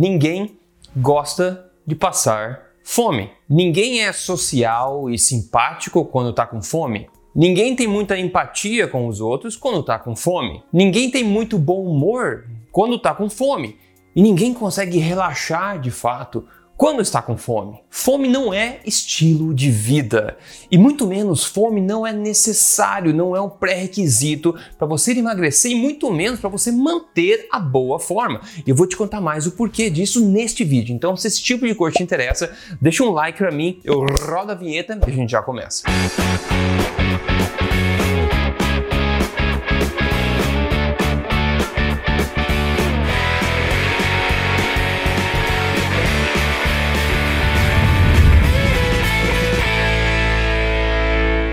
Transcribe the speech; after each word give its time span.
ninguém 0.00 0.58
gosta 0.96 1.70
de 1.86 1.94
passar 1.94 2.70
fome. 2.82 3.30
Ninguém 3.46 4.00
é 4.00 4.10
social 4.14 5.10
e 5.10 5.18
simpático 5.18 6.06
quando 6.06 6.30
está 6.30 6.46
com 6.46 6.62
fome. 6.62 7.06
Ninguém 7.34 7.76
tem 7.76 7.86
muita 7.86 8.18
empatia 8.18 8.88
com 8.88 9.06
os 9.06 9.20
outros 9.20 9.56
quando 9.56 9.80
está 9.80 9.98
com 9.98 10.16
fome. 10.16 10.62
Ninguém 10.72 11.10
tem 11.10 11.22
muito 11.22 11.58
bom 11.58 11.84
humor 11.84 12.46
quando 12.72 12.96
está 12.96 13.14
com 13.14 13.28
fome. 13.28 13.76
E 14.16 14.22
ninguém 14.22 14.54
consegue 14.54 14.96
relaxar 14.96 15.78
de 15.78 15.90
fato 15.90 16.46
quando 16.80 17.02
está 17.02 17.20
com 17.20 17.36
fome. 17.36 17.78
Fome 17.90 18.26
não 18.26 18.54
é 18.54 18.80
estilo 18.86 19.52
de 19.52 19.70
vida 19.70 20.38
e 20.70 20.78
muito 20.78 21.06
menos 21.06 21.44
fome 21.44 21.78
não 21.78 22.06
é 22.06 22.12
necessário, 22.14 23.12
não 23.12 23.36
é 23.36 23.40
um 23.42 23.50
pré-requisito 23.50 24.58
para 24.78 24.86
você 24.86 25.12
emagrecer 25.12 25.72
e 25.72 25.74
muito 25.74 26.10
menos 26.10 26.40
para 26.40 26.48
você 26.48 26.72
manter 26.72 27.46
a 27.52 27.60
boa 27.60 28.00
forma. 28.00 28.40
E 28.66 28.70
eu 28.70 28.74
vou 28.74 28.86
te 28.86 28.96
contar 28.96 29.20
mais 29.20 29.46
o 29.46 29.52
porquê 29.52 29.90
disso 29.90 30.26
neste 30.26 30.64
vídeo. 30.64 30.94
Então, 30.94 31.14
se 31.18 31.26
esse 31.26 31.42
tipo 31.42 31.66
de 31.66 31.74
coisa 31.74 31.98
te 31.98 32.02
interessa, 32.02 32.50
deixa 32.80 33.04
um 33.04 33.10
like 33.10 33.36
para 33.36 33.50
mim, 33.50 33.78
eu 33.84 34.00
rodo 34.00 34.52
a 34.52 34.54
vinheta 34.54 34.98
e 35.06 35.10
a 35.10 35.14
gente 35.14 35.32
já 35.32 35.42
começa. 35.42 35.82
Música 35.86 36.89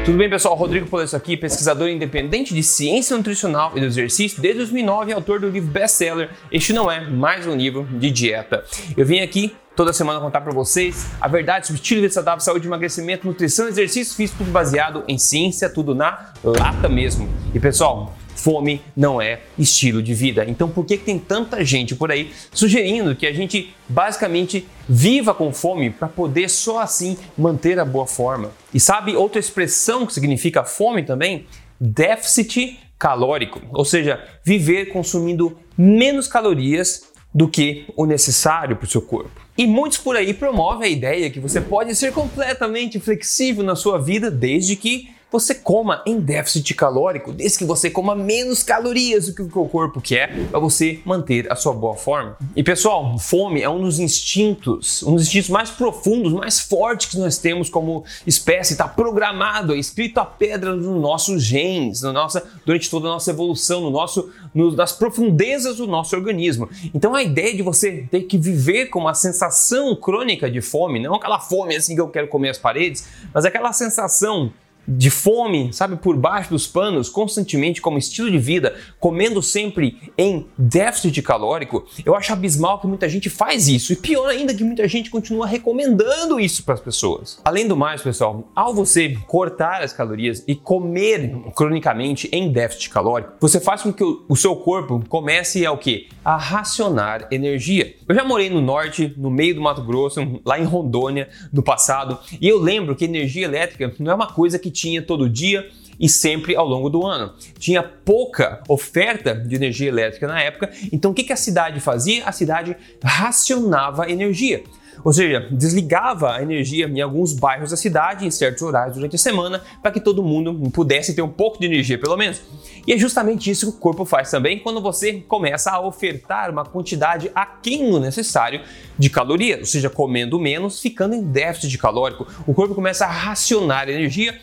Tudo 0.08 0.20
bem, 0.20 0.30
pessoal? 0.30 0.56
Rodrigo 0.56 0.88
Polesso 0.88 1.18
aqui, 1.18 1.36
pesquisador 1.36 1.90
independente 1.90 2.54
de 2.54 2.64
ciência 2.64 3.18
nutricional 3.18 3.74
e 3.76 3.82
do 3.82 3.88
exercício 3.88 4.42
desde 4.42 4.60
2009 4.60 5.12
e 5.12 5.14
autor 5.14 5.42
do 5.42 5.50
livro 5.50 5.70
best-seller 5.70 6.30
Este 6.50 6.72
Não 6.72 6.90
É 6.90 7.02
Mais 7.02 7.46
Um 7.46 7.54
Livro 7.54 7.84
de 7.84 8.10
Dieta. 8.10 8.64
Eu 8.96 9.06
vim 9.06 9.20
aqui 9.20 9.54
toda 9.76 9.92
semana 9.92 10.22
contar 10.22 10.40
para 10.40 10.54
vocês 10.54 11.08
a 11.20 11.28
verdade 11.28 11.68
sobre 11.68 11.82
estilo 11.82 12.08
de 12.08 12.14
saudável, 12.14 12.40
saúde, 12.40 12.66
emagrecimento, 12.66 13.28
nutrição, 13.28 13.68
exercício 13.68 14.16
físico, 14.16 14.38
tudo 14.38 14.52
baseado 14.52 15.04
em 15.10 15.18
ciência, 15.18 15.70
tudo 15.70 15.94
na 15.94 16.32
lata 16.42 16.88
mesmo. 16.88 17.28
E 17.54 17.60
pessoal, 17.60 18.16
Fome 18.38 18.82
não 18.96 19.20
é 19.20 19.42
estilo 19.58 20.02
de 20.02 20.14
vida. 20.14 20.46
Então, 20.48 20.70
por 20.70 20.86
que, 20.86 20.96
que 20.96 21.04
tem 21.04 21.18
tanta 21.18 21.66
gente 21.66 21.96
por 21.96 22.12
aí 22.12 22.32
sugerindo 22.54 23.16
que 23.16 23.26
a 23.26 23.34
gente 23.34 23.74
basicamente 23.90 24.68
viva 24.88 25.34
com 25.34 25.52
fome 25.52 25.90
para 25.90 26.08
poder 26.08 26.48
só 26.48 26.80
assim 26.80 27.18
manter 27.36 27.80
a 27.80 27.84
boa 27.84 28.06
forma? 28.06 28.52
E 28.72 28.80
sabe 28.80 29.16
outra 29.16 29.40
expressão 29.40 30.06
que 30.06 30.14
significa 30.14 30.64
fome 30.64 31.02
também? 31.02 31.48
Déficit 31.82 32.80
calórico, 33.00 33.60
ou 33.72 33.84
seja, 33.84 34.24
viver 34.44 34.88
consumindo 34.88 35.58
menos 35.76 36.28
calorias 36.28 37.08
do 37.34 37.48
que 37.48 37.86
o 37.96 38.06
necessário 38.06 38.76
para 38.76 38.86
o 38.86 38.90
seu 38.90 39.02
corpo. 39.02 39.42
E 39.58 39.66
muitos 39.66 39.98
por 39.98 40.16
aí 40.16 40.34
promovem 40.34 40.88
a 40.88 40.92
ideia 40.92 41.30
que 41.30 41.40
você 41.40 41.60
pode 41.60 41.96
ser 41.96 42.14
completamente 42.14 43.00
flexível 43.00 43.64
na 43.64 43.76
sua 43.76 43.98
vida 43.98 44.30
desde 44.30 44.76
que 44.76 45.10
você 45.32 45.54
coma 45.54 46.02
em 46.06 46.20
déficit 46.20 46.74
calórico, 46.74 47.34
desde 47.34 47.58
que 47.58 47.66
você 47.66 47.90
coma 47.90 48.16
menos 48.16 48.64
calorias 48.64 49.28
do 49.28 49.34
que 49.34 49.42
o 49.42 49.68
corpo 49.68 50.00
quer, 50.00 50.48
para 50.50 50.60
você 50.60 51.02
manter 51.04 51.52
a 51.52 51.56
sua 51.56 51.74
boa 51.74 51.96
forma. 51.96 52.38
E 52.56 52.64
pessoal, 52.64 53.18
fome 53.20 53.62
é 53.62 53.70
um 53.70 53.82
dos 53.82 54.00
instintos, 54.00 55.04
um 55.04 55.16
dos 55.16 55.24
instintos 55.24 55.50
mais 55.50 55.70
profundos, 55.70 56.32
mais 56.32 56.60
fortes 56.60 57.10
que 57.10 57.18
nós 57.18 57.38
temos 57.38 57.70
como 57.70 58.06
espécie, 58.26 58.74
está 58.74 58.88
programado, 58.88 59.74
é 59.74 59.78
escrito 59.78 60.20
a 60.20 60.26
pedra 60.26 60.74
nos 60.74 61.02
nossos 61.02 61.44
genes, 61.44 62.02
na 62.02 62.14
nossa, 62.14 62.44
durante 62.66 62.90
toda 62.90 63.08
a 63.08 63.12
nossa 63.12 63.30
evolução, 63.32 63.82
no 63.82 63.90
nosso, 63.90 64.32
no, 64.54 64.72
nas 64.72 64.94
profundezas 64.94 65.78
do 65.78 65.88
nosso 65.88 66.16
organismo. 66.16 66.70
Então 66.94 67.14
a 67.14 67.22
ideia 67.22 67.54
de 67.54 67.62
você 67.62 68.08
ter 68.10 68.22
que 68.22 68.38
viver 68.38 68.86
com 68.88 69.00
uma 69.00 69.14
sensação 69.14 69.94
crônica 69.96 70.50
de 70.50 70.62
fome, 70.62 71.00
não 71.00 71.16
aquela 71.16 71.40
fome 71.40 71.76
assim 71.76 71.96
que 71.96 72.02
eu 72.02 72.08
quero 72.08 72.28
comer 72.30 72.50
as 72.50 72.58
paredes, 72.58 73.06
mas 73.34 73.44
aquela 73.44 73.74
sensação 73.74 74.52
de 74.88 75.10
fome, 75.10 75.74
sabe, 75.74 75.98
por 75.98 76.16
baixo 76.16 76.52
dos 76.52 76.66
panos, 76.66 77.10
constantemente 77.10 77.82
como 77.82 77.98
estilo 77.98 78.32
de 78.32 78.38
vida, 78.38 78.76
comendo 79.00 79.42
sempre 79.42 80.12
em 80.18 80.48
déficit 80.58 81.22
calórico, 81.22 81.86
eu 82.06 82.16
acho 82.16 82.32
abismal 82.32 82.80
que 82.80 82.88
muita 82.88 83.10
gente 83.10 83.30
faz 83.30 83.68
isso. 83.68 83.92
E 83.92 83.96
pior 83.96 84.30
ainda 84.30 84.54
que 84.54 84.64
muita 84.64 84.88
gente 84.88 85.10
continua 85.10 85.46
recomendando 85.46 86.40
isso 86.40 86.64
para 86.64 86.76
as 86.76 86.80
pessoas. 86.80 87.40
Além 87.44 87.68
do 87.68 87.76
mais, 87.76 88.02
pessoal, 88.02 88.50
ao 88.56 88.74
você 88.74 89.18
cortar 89.28 89.82
as 89.82 89.92
calorias 89.92 90.44
e 90.48 90.56
comer 90.56 91.36
cronicamente 91.56 92.30
em 92.32 92.52
déficit 92.52 92.90
calórico, 92.90 93.34
você 93.40 93.60
faz 93.60 93.82
com 93.82 93.92
que 93.92 94.04
o 94.04 94.36
seu 94.36 94.56
corpo 94.56 95.04
comece 95.10 95.66
a 95.66 95.72
o 95.72 95.78
quê? 95.78 96.08
A 96.24 96.38
racionar 96.38 97.28
energia. 97.32 97.96
Eu 98.08 98.16
já 98.16 98.24
morei 98.24 98.50
no 98.50 98.62
norte, 98.62 99.14
no 99.18 99.30
meio 99.30 99.56
do 99.56 99.62
Mato 99.62 99.82
Grosso, 99.84 100.40
lá 100.46 100.60
em 100.60 100.64
Rondônia, 100.64 101.30
no 101.52 101.64
passado, 101.64 102.20
e 102.40 102.48
eu 102.48 102.60
lembro 102.60 102.96
que 102.96 103.06
energia 103.06 103.46
elétrica 103.46 103.94
não 104.00 104.12
é 104.12 104.16
uma 104.16 104.28
coisa 104.28 104.58
que 104.58 104.72
tinha 104.78 105.02
todo 105.02 105.28
dia 105.28 105.68
e 106.00 106.08
sempre 106.08 106.56
ao 106.56 106.68
longo 106.68 106.90
do 106.90 107.06
ano. 107.06 107.34
Tinha 107.58 107.82
pouca 107.82 108.62
oferta 108.70 109.34
de 109.34 109.56
energia 109.56 109.90
elétrica 109.90 110.28
na 110.28 110.42
época, 110.42 110.72
então 110.92 111.12
o 111.12 111.14
que, 111.14 111.34
a 111.34 111.36
cidade 111.36 111.80
fazia? 111.80 112.24
A 112.26 112.32
cidade 112.32 112.76
racionava 113.04 114.10
energia. 114.10 114.64
Ou 115.04 115.14
seja, 115.14 115.48
desligava 115.52 116.36
a 116.36 116.42
energia 116.42 116.88
em 116.88 117.02
alguns 117.02 117.32
bairros 117.32 117.70
da 117.70 117.78
cidade 117.78 118.26
em 118.26 118.32
certos 118.32 118.64
horários 118.64 118.96
durante 118.96 119.16
a 119.16 119.20
semana 119.20 119.62
para 119.82 119.92
que 119.92 120.00
todo 120.00 120.24
mundo 120.24 120.72
pudesse 120.72 121.14
ter 121.14 121.22
um 121.22 121.30
pouco 121.30 121.60
de 121.60 121.68
energia, 121.68 122.00
pelo 122.00 122.18
menos. 122.18 122.42
E 122.86 122.94
é 122.94 122.98
justamente 122.98 123.50
isso 123.50 123.72
que 123.72 123.78
o 123.78 123.80
corpo 123.80 124.06
faz 124.06 124.32
também 124.32 124.58
quando 124.58 124.82
você 124.82 125.14
começa 125.28 125.70
a 125.70 125.80
ofertar 125.80 126.50
uma 126.50 126.66
quantidade 126.66 127.32
aquém 127.36 127.92
do 127.92 128.00
necessário 128.00 128.62
de 128.98 129.10
calorias, 129.10 129.60
ou 129.60 129.66
seja, 129.66 129.90
comendo 129.90 130.40
menos, 130.40 130.82
ficando 130.82 131.14
em 131.14 131.22
déficit 131.22 131.78
calórico. 131.78 132.26
O 132.48 132.54
corpo 132.54 132.74
começa 132.74 133.06
a 133.06 133.12
racionar 133.12 133.88
energia 133.88 134.36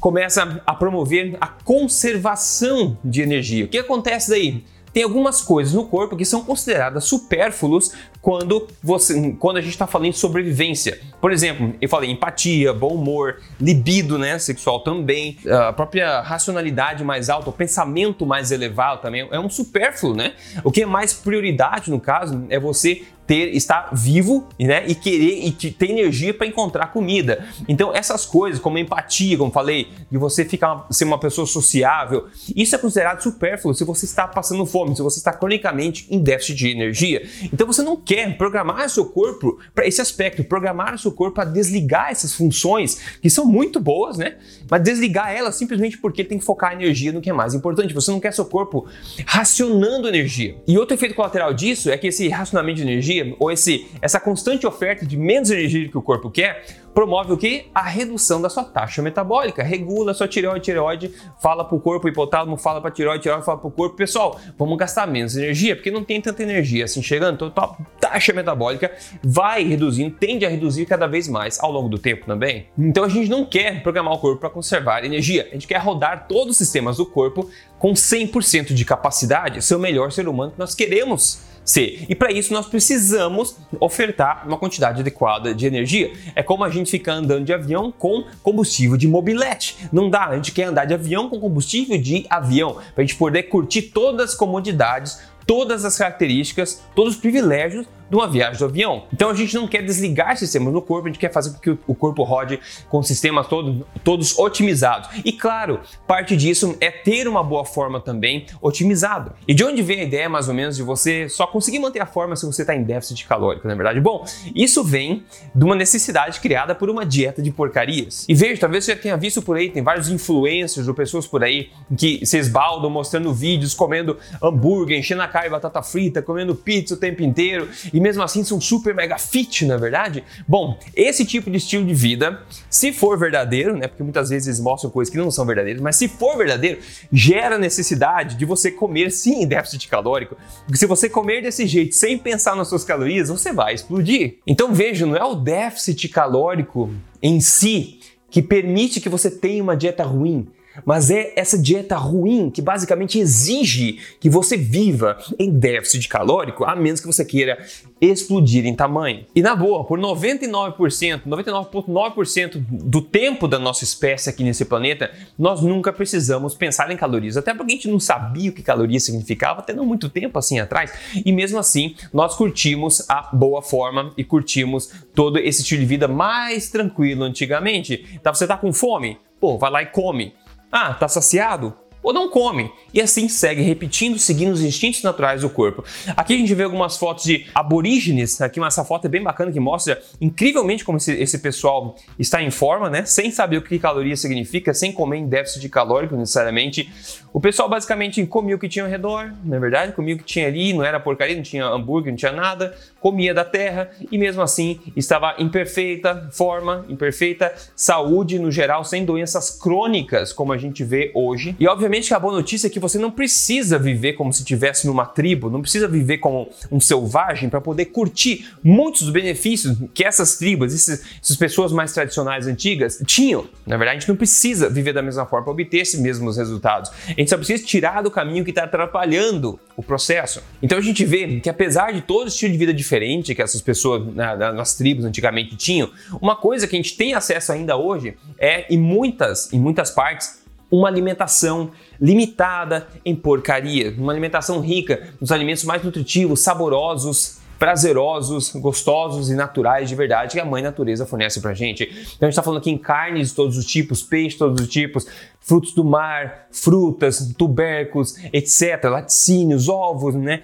começa 0.00 0.62
a 0.66 0.74
promover 0.74 1.36
a 1.40 1.46
conservação 1.46 2.96
de 3.04 3.20
energia. 3.20 3.66
O 3.66 3.68
que 3.68 3.78
acontece 3.78 4.30
daí? 4.30 4.64
Tem 4.92 5.04
algumas 5.04 5.40
coisas 5.40 5.74
no 5.74 5.86
corpo 5.86 6.16
que 6.16 6.24
são 6.24 6.42
consideradas 6.42 7.04
supérfluos 7.04 7.92
quando, 8.20 8.68
você, 8.82 9.32
quando 9.38 9.56
a 9.56 9.60
gente 9.60 9.72
está 9.72 9.86
falando 9.86 10.12
de 10.12 10.18
sobrevivência. 10.18 11.00
Por 11.20 11.32
exemplo, 11.32 11.74
eu 11.80 11.88
falei 11.88 12.10
empatia, 12.10 12.72
bom 12.72 12.94
humor, 12.94 13.40
libido 13.60 14.18
né, 14.18 14.38
sexual 14.38 14.80
também, 14.80 15.38
a 15.48 15.72
própria 15.72 16.20
racionalidade 16.20 17.02
mais 17.04 17.30
alta, 17.30 17.50
o 17.50 17.52
pensamento 17.52 18.26
mais 18.26 18.50
elevado 18.50 19.02
também 19.02 19.26
é 19.30 19.40
um 19.40 19.48
supérfluo, 19.48 20.14
né? 20.14 20.34
O 20.64 20.70
que 20.70 20.82
é 20.82 20.86
mais 20.86 21.12
prioridade 21.12 21.90
no 21.90 22.00
caso 22.00 22.44
é 22.48 22.58
você 22.58 23.02
ter, 23.30 23.54
estar 23.54 23.90
vivo 23.92 24.48
né, 24.58 24.84
e 24.88 24.94
querer 24.96 25.46
e 25.46 25.52
ter 25.52 25.88
energia 25.88 26.34
para 26.34 26.48
encontrar 26.48 26.88
comida. 26.88 27.46
Então, 27.68 27.94
essas 27.94 28.26
coisas, 28.26 28.60
como 28.60 28.76
empatia, 28.76 29.38
como 29.38 29.52
falei, 29.52 29.86
de 30.10 30.18
você 30.18 30.44
ficar 30.44 30.84
ser 30.90 31.04
uma 31.04 31.16
pessoa 31.16 31.46
sociável, 31.46 32.26
isso 32.56 32.74
é 32.74 32.78
considerado 32.78 33.22
supérfluo 33.22 33.72
se 33.72 33.84
você 33.84 34.04
está 34.04 34.26
passando 34.26 34.66
fome, 34.66 34.96
se 34.96 35.02
você 35.02 35.18
está 35.20 35.32
cronicamente 35.32 36.08
em 36.10 36.18
déficit 36.18 36.56
de 36.56 36.70
energia. 36.70 37.24
Então, 37.52 37.68
você 37.68 37.84
não 37.84 37.96
quer 38.10 38.36
programar 38.36 38.90
seu 38.90 39.04
corpo 39.04 39.60
para 39.72 39.86
esse 39.86 40.00
aspecto, 40.00 40.42
programar 40.42 40.98
seu 40.98 41.12
corpo 41.12 41.36
para 41.36 41.48
desligar 41.48 42.10
essas 42.10 42.34
funções 42.34 43.00
que 43.22 43.30
são 43.30 43.46
muito 43.46 43.78
boas, 43.78 44.18
né? 44.18 44.34
Mas 44.68 44.82
desligar 44.82 45.32
elas 45.32 45.54
simplesmente 45.54 45.96
porque 45.96 46.24
tem 46.24 46.36
que 46.36 46.44
focar 46.44 46.72
a 46.72 46.74
energia 46.74 47.12
no 47.12 47.20
que 47.20 47.30
é 47.30 47.32
mais 47.32 47.54
importante. 47.54 47.94
Você 47.94 48.10
não 48.10 48.18
quer 48.18 48.32
seu 48.32 48.44
corpo 48.44 48.88
racionando 49.24 50.08
energia. 50.08 50.56
E 50.66 50.76
outro 50.76 50.96
efeito 50.96 51.14
colateral 51.14 51.54
disso 51.54 51.88
é 51.88 51.96
que 51.96 52.08
esse 52.08 52.28
racionamento 52.28 52.78
de 52.78 52.82
energia 52.82 53.32
ou 53.38 53.48
esse, 53.48 53.86
essa 54.02 54.18
constante 54.18 54.66
oferta 54.66 55.06
de 55.06 55.16
menos 55.16 55.48
energia 55.48 55.88
que 55.88 55.96
o 55.96 56.02
corpo 56.02 56.32
quer, 56.32 56.66
promove 57.00 57.32
o 57.32 57.36
que? 57.38 57.64
A 57.74 57.80
redução 57.80 58.42
da 58.42 58.50
sua 58.50 58.62
taxa 58.62 59.00
metabólica, 59.00 59.62
regula 59.62 60.10
a 60.10 60.14
sua 60.14 60.28
tireoide, 60.28 60.66
tireoide 60.66 61.10
fala 61.40 61.62
o 61.62 61.80
corpo, 61.80 62.06
hipotálamo 62.06 62.58
fala 62.58 62.78
para 62.78 62.90
tireoide, 62.90 63.22
tireoide 63.22 63.46
fala 63.46 63.56
para 63.56 63.68
o 63.68 63.70
corpo, 63.70 63.96
pessoal, 63.96 64.38
vamos 64.58 64.76
gastar 64.76 65.06
menos 65.06 65.34
energia, 65.34 65.74
porque 65.74 65.90
não 65.90 66.04
tem 66.04 66.20
tanta 66.20 66.42
energia 66.42 66.84
assim 66.84 67.02
chegando, 67.02 67.36
então 67.36 67.52
a 67.56 67.68
taxa 67.98 68.34
metabólica 68.34 68.92
vai 69.24 69.64
reduzindo, 69.64 70.14
tende 70.14 70.44
a 70.44 70.50
reduzir 70.50 70.84
cada 70.84 71.06
vez 71.06 71.26
mais 71.26 71.58
ao 71.58 71.72
longo 71.72 71.88
do 71.88 71.98
tempo 71.98 72.26
também. 72.26 72.66
Então 72.78 73.04
a 73.04 73.08
gente 73.08 73.30
não 73.30 73.46
quer 73.46 73.82
programar 73.82 74.12
o 74.12 74.18
corpo 74.18 74.38
para 74.38 74.50
conservar 74.50 75.02
energia, 75.02 75.48
a 75.50 75.54
gente 75.54 75.66
quer 75.66 75.78
rodar 75.78 76.26
todos 76.28 76.50
os 76.50 76.58
sistemas 76.58 76.98
do 76.98 77.06
corpo 77.06 77.48
com 77.78 77.94
100% 77.94 78.74
de 78.74 78.84
capacidade, 78.84 79.62
ser 79.62 79.74
o 79.74 79.78
melhor 79.78 80.12
ser 80.12 80.28
humano 80.28 80.52
que 80.52 80.58
nós 80.58 80.74
queremos 80.74 81.48
ser. 81.70 82.06
E 82.08 82.14
para 82.14 82.32
isso 82.32 82.52
nós 82.52 82.66
precisamos 82.66 83.56
ofertar 83.78 84.46
uma 84.46 84.56
quantidade 84.56 85.00
adequada 85.00 85.54
de 85.54 85.66
energia. 85.66 86.12
É 86.34 86.42
como 86.42 86.64
a 86.64 86.70
gente 86.70 86.90
ficar 86.90 87.14
andando 87.14 87.44
de 87.44 87.52
avião 87.52 87.92
com 87.92 88.24
combustível 88.42 88.96
de 88.96 89.06
mobilete. 89.06 89.76
Não 89.92 90.10
dá, 90.10 90.26
a 90.26 90.36
gente 90.36 90.52
quer 90.52 90.64
andar 90.64 90.84
de 90.84 90.94
avião 90.94 91.28
com 91.28 91.38
combustível 91.38 91.96
de 91.96 92.26
avião, 92.28 92.74
para 92.74 93.02
a 93.02 93.02
gente 93.02 93.16
poder 93.16 93.44
curtir 93.44 93.82
todas 93.82 94.30
as 94.30 94.34
comodidades, 94.34 95.20
todas 95.46 95.84
as 95.84 95.96
características, 95.96 96.82
todos 96.94 97.14
os 97.14 97.20
privilégios 97.20 97.86
de 98.10 98.16
uma 98.16 98.28
viagem 98.28 98.58
do 98.58 98.64
avião. 98.64 99.04
Então 99.12 99.30
a 99.30 99.34
gente 99.34 99.54
não 99.54 99.68
quer 99.68 99.82
desligar 99.82 100.36
sistemas 100.36 100.72
no 100.72 100.82
corpo, 100.82 101.06
a 101.06 101.10
gente 101.10 101.18
quer 101.18 101.32
fazer 101.32 101.50
com 101.50 101.58
que 101.58 101.78
o 101.86 101.94
corpo 101.94 102.22
rode 102.24 102.58
com 102.88 103.02
sistemas 103.02 103.46
todo, 103.46 103.86
todos 104.02 104.38
otimizados. 104.38 105.08
E 105.24 105.32
claro, 105.32 105.80
parte 106.06 106.36
disso 106.36 106.76
é 106.80 106.90
ter 106.90 107.28
uma 107.28 107.42
boa 107.42 107.64
forma 107.64 108.00
também 108.00 108.46
otimizado. 108.60 109.32
E 109.46 109.54
de 109.54 109.64
onde 109.64 109.82
vem 109.82 110.00
a 110.00 110.04
ideia 110.04 110.28
mais 110.28 110.48
ou 110.48 110.54
menos 110.54 110.76
de 110.76 110.82
você 110.82 111.28
só 111.28 111.46
conseguir 111.46 111.78
manter 111.78 112.00
a 112.00 112.06
forma 112.06 112.34
se 112.34 112.44
você 112.44 112.62
está 112.62 112.74
em 112.74 112.82
déficit 112.82 113.26
calórico, 113.26 113.66
na 113.66 113.74
é 113.74 113.76
verdade? 113.76 114.00
Bom, 114.00 114.24
isso 114.54 114.82
vem 114.82 115.24
de 115.54 115.64
uma 115.64 115.76
necessidade 115.76 116.40
criada 116.40 116.74
por 116.74 116.90
uma 116.90 117.06
dieta 117.06 117.40
de 117.40 117.50
porcarias. 117.50 118.26
E 118.28 118.34
veja, 118.34 118.60
talvez 118.60 118.84
você 118.84 118.94
já 118.94 119.00
tenha 119.00 119.16
visto 119.16 119.42
por 119.42 119.56
aí, 119.56 119.70
tem 119.70 119.82
vários 119.82 120.08
influencers 120.08 120.88
ou 120.88 120.94
pessoas 120.94 121.26
por 121.26 121.44
aí 121.44 121.70
que 121.96 122.24
se 122.26 122.38
esbaldam 122.38 122.90
mostrando 122.90 123.32
vídeos 123.32 123.74
comendo 123.74 124.18
hambúrguer, 124.42 124.98
enchendo 124.98 125.22
a 125.22 125.28
cara 125.28 125.44
de 125.44 125.50
batata 125.50 125.82
frita, 125.82 126.22
comendo 126.22 126.54
pizza 126.54 126.94
o 126.94 126.96
tempo 126.96 127.22
inteiro 127.22 127.68
e 127.92 127.99
mesmo 128.00 128.22
assim 128.22 128.42
são 128.44 128.60
super 128.60 128.94
mega 128.94 129.18
fit, 129.18 129.64
na 129.66 129.76
verdade? 129.76 130.24
Bom, 130.46 130.78
esse 130.94 131.24
tipo 131.24 131.50
de 131.50 131.58
estilo 131.58 131.84
de 131.84 131.94
vida, 131.94 132.42
se 132.68 132.92
for 132.92 133.18
verdadeiro, 133.18 133.76
né, 133.76 133.86
porque 133.86 134.02
muitas 134.02 134.30
vezes 134.30 134.58
mostram 134.60 134.90
coisas 134.90 135.10
que 135.10 135.18
não 135.18 135.30
são 135.30 135.44
verdadeiras, 135.46 135.82
mas 135.82 135.96
se 135.96 136.08
for 136.08 136.36
verdadeiro, 136.36 136.80
gera 137.12 137.58
necessidade 137.58 138.36
de 138.36 138.44
você 138.44 138.70
comer 138.70 139.10
sim 139.10 139.42
em 139.42 139.46
déficit 139.48 139.88
calórico. 139.88 140.36
Porque 140.64 140.78
se 140.78 140.86
você 140.86 141.08
comer 141.08 141.42
desse 141.42 141.66
jeito 141.66 141.94
sem 141.94 142.18
pensar 142.18 142.56
nas 142.56 142.68
suas 142.68 142.84
calorias, 142.84 143.28
você 143.28 143.52
vai 143.52 143.74
explodir. 143.74 144.38
Então 144.46 144.72
veja, 144.72 145.06
não 145.06 145.16
é 145.16 145.24
o 145.24 145.34
déficit 145.34 146.08
calórico 146.08 146.90
em 147.22 147.40
si 147.40 148.00
que 148.30 148.40
permite 148.40 149.00
que 149.00 149.08
você 149.08 149.30
tenha 149.30 149.62
uma 149.62 149.76
dieta 149.76 150.04
ruim 150.04 150.48
mas 150.84 151.10
é 151.10 151.32
essa 151.36 151.58
dieta 151.58 151.96
ruim 151.96 152.50
que 152.50 152.62
basicamente 152.62 153.18
exige 153.18 153.98
que 154.18 154.30
você 154.30 154.56
viva 154.56 155.18
em 155.38 155.50
déficit 155.50 156.08
calórico, 156.08 156.64
a 156.64 156.74
menos 156.76 157.00
que 157.00 157.06
você 157.06 157.24
queira 157.24 157.58
explodir 158.00 158.66
em 158.66 158.74
tamanho. 158.74 159.26
E 159.34 159.42
na 159.42 159.54
boa, 159.54 159.84
por 159.84 159.98
99%, 159.98 161.22
99,9% 161.26 162.64
do 162.70 163.02
tempo 163.02 163.46
da 163.46 163.58
nossa 163.58 163.84
espécie 163.84 164.30
aqui 164.30 164.42
nesse 164.42 164.64
planeta, 164.64 165.10
nós 165.38 165.60
nunca 165.60 165.92
precisamos 165.92 166.54
pensar 166.54 166.90
em 166.90 166.96
calorias. 166.96 167.36
Até 167.36 167.52
porque 167.52 167.72
a 167.72 167.74
gente 167.74 167.88
não 167.88 168.00
sabia 168.00 168.50
o 168.50 168.54
que 168.54 168.62
caloria 168.62 168.98
significava 168.98 169.60
até 169.60 169.72
não 169.72 169.84
muito 169.84 170.08
tempo 170.08 170.38
assim 170.38 170.58
atrás. 170.58 170.92
E 171.24 171.32
mesmo 171.32 171.58
assim, 171.58 171.94
nós 172.12 172.34
curtimos 172.34 173.04
a 173.08 173.30
boa 173.32 173.62
forma 173.62 174.12
e 174.16 174.24
curtimos 174.24 174.90
todo 175.14 175.38
esse 175.38 175.62
estilo 175.62 175.80
de 175.80 175.86
vida 175.86 176.08
mais 176.08 176.70
tranquilo 176.70 177.24
antigamente. 177.24 178.06
Então 178.14 178.32
você 178.32 178.46
tá 178.46 178.56
com 178.56 178.72
fome? 178.72 179.18
Pô, 179.40 179.56
vai 179.56 179.70
lá 179.70 179.82
e 179.82 179.86
come. 179.86 180.34
Ah, 180.70 180.94
tá 180.94 181.08
saciado? 181.08 181.76
Ou 182.02 182.12
não 182.12 182.28
come. 182.28 182.70
E 182.92 183.00
assim 183.00 183.28
segue 183.28 183.62
repetindo, 183.62 184.18
seguindo 184.18 184.52
os 184.52 184.62
instintos 184.62 185.02
naturais 185.02 185.42
do 185.42 185.50
corpo. 185.50 185.84
Aqui 186.16 186.34
a 186.34 186.36
gente 186.36 186.54
vê 186.54 186.62
algumas 186.62 186.96
fotos 186.96 187.24
de 187.24 187.46
aborígenes, 187.54 188.40
aqui 188.40 188.60
essa 188.64 188.84
foto 188.84 189.06
é 189.06 189.08
bem 189.08 189.22
bacana 189.22 189.50
que 189.50 189.60
mostra 189.60 190.00
incrivelmente 190.20 190.84
como 190.84 190.98
esse, 190.98 191.12
esse 191.12 191.38
pessoal 191.38 191.96
está 192.18 192.42
em 192.42 192.50
forma, 192.50 192.90
né? 192.90 193.04
Sem 193.04 193.30
saber 193.30 193.56
o 193.56 193.62
que 193.62 193.78
caloria 193.78 194.16
significa, 194.16 194.74
sem 194.74 194.92
comer 194.92 195.18
em 195.18 195.28
déficit 195.28 195.68
calórico 195.68 196.16
necessariamente. 196.16 196.90
O 197.32 197.40
pessoal 197.40 197.68
basicamente 197.68 198.24
comia 198.26 198.56
o 198.56 198.58
que 198.58 198.68
tinha 198.68 198.84
ao 198.84 198.90
redor, 198.90 199.32
na 199.44 199.56
é 199.56 199.60
verdade, 199.60 199.92
comia 199.92 200.14
o 200.14 200.18
que 200.18 200.24
tinha 200.24 200.46
ali, 200.46 200.72
não 200.72 200.84
era 200.84 200.98
porcaria, 200.98 201.34
não 201.34 201.42
tinha 201.42 201.64
hambúrguer, 201.64 202.12
não 202.12 202.16
tinha 202.16 202.32
nada, 202.32 202.76
comia 203.00 203.32
da 203.32 203.44
terra 203.44 203.90
e 204.10 204.18
mesmo 204.18 204.42
assim 204.42 204.80
estava 204.96 205.34
em 205.38 205.48
perfeita 205.48 206.28
forma, 206.32 206.84
em 206.88 206.96
perfeita 206.96 207.52
saúde 207.74 208.38
no 208.38 208.50
geral, 208.50 208.84
sem 208.84 209.04
doenças 209.04 209.50
crônicas 209.50 210.32
como 210.32 210.52
a 210.52 210.58
gente 210.58 210.82
vê 210.84 211.10
hoje. 211.14 211.56
E 211.58 211.66
obviamente 211.66 211.89
Obviamente 211.90 212.06
que 212.06 212.14
a 212.14 212.20
boa 212.20 212.34
notícia 212.34 212.68
é 212.68 212.70
que 212.70 212.78
você 212.78 213.00
não 213.00 213.10
precisa 213.10 213.76
viver 213.76 214.12
como 214.12 214.32
se 214.32 214.42
estivesse 214.42 214.86
numa 214.86 215.04
tribo, 215.04 215.50
não 215.50 215.60
precisa 215.60 215.88
viver 215.88 216.18
como 216.18 216.48
um 216.70 216.78
selvagem 216.78 217.48
para 217.48 217.60
poder 217.60 217.86
curtir 217.86 218.48
muitos 218.62 219.02
dos 219.02 219.10
benefícios 219.10 219.76
que 219.92 220.04
essas 220.04 220.38
tribos, 220.38 220.72
esses, 220.72 221.02
essas 221.20 221.36
pessoas 221.36 221.72
mais 221.72 221.92
tradicionais 221.92 222.46
antigas 222.46 223.02
tinham. 223.04 223.44
Na 223.66 223.76
verdade, 223.76 223.96
a 223.96 223.98
gente 223.98 224.08
não 224.08 224.14
precisa 224.14 224.70
viver 224.70 224.92
da 224.92 225.02
mesma 225.02 225.26
forma 225.26 225.46
para 225.46 225.52
obter 225.52 225.78
esses 225.78 225.98
mesmos 225.98 226.36
resultados. 226.36 226.92
A 227.08 227.18
gente 227.18 227.28
só 227.28 227.36
precisa 227.36 227.64
tirar 227.64 228.02
do 228.02 228.10
caminho 228.10 228.44
que 228.44 228.50
está 228.50 228.62
atrapalhando 228.62 229.58
o 229.76 229.82
processo. 229.82 230.44
Então 230.62 230.78
a 230.78 230.80
gente 230.80 231.04
vê 231.04 231.40
que 231.40 231.50
apesar 231.50 231.92
de 231.92 232.02
todo 232.02 232.26
o 232.26 232.28
estilo 232.28 232.52
de 232.52 232.58
vida 232.58 232.72
diferente 232.72 233.34
que 233.34 233.42
essas 233.42 233.60
pessoas 233.60 234.14
na, 234.14 234.52
nas 234.52 234.76
tribos 234.76 235.04
antigamente 235.04 235.56
tinham, 235.56 235.90
uma 236.22 236.36
coisa 236.36 236.68
que 236.68 236.76
a 236.76 236.78
gente 236.78 236.96
tem 236.96 237.14
acesso 237.14 237.50
ainda 237.50 237.76
hoje 237.76 238.16
é, 238.38 238.72
em 238.72 238.78
muitas, 238.78 239.52
em 239.52 239.58
muitas 239.58 239.90
partes, 239.90 240.39
uma 240.70 240.88
alimentação 240.88 241.70
limitada 242.00 242.86
em 243.04 243.14
porcaria, 243.14 243.94
uma 243.98 244.12
alimentação 244.12 244.60
rica 244.60 245.08
nos 245.20 245.32
alimentos 245.32 245.64
mais 245.64 245.82
nutritivos, 245.82 246.40
saborosos, 246.40 247.40
prazerosos, 247.60 248.52
gostosos 248.54 249.28
e 249.28 249.34
naturais 249.34 249.86
de 249.86 249.94
verdade 249.94 250.32
que 250.32 250.40
a 250.40 250.44
mãe 250.46 250.62
natureza 250.62 251.04
fornece 251.04 251.42
pra 251.42 251.52
gente. 251.52 251.82
Então 251.82 252.00
a 252.22 252.24
gente 252.24 252.30
está 252.30 252.42
falando 252.42 252.60
aqui 252.60 252.70
em 252.70 252.78
carnes 252.78 253.28
de 253.28 253.34
todos 253.34 253.58
os 253.58 253.66
tipos, 253.66 254.02
peixe 254.02 254.30
de 254.30 254.38
todos 254.38 254.62
os 254.62 254.66
tipos, 254.66 255.06
frutos 255.40 255.74
do 255.74 255.84
mar, 255.84 256.46
frutas, 256.50 257.34
tubérculos, 257.36 258.16
etc, 258.32 258.82
laticínios, 258.84 259.68
ovos, 259.68 260.14
né? 260.14 260.42